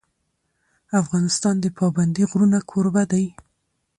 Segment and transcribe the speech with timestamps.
[1.01, 3.25] افغانستان د پابندی غرونه کوربه دی.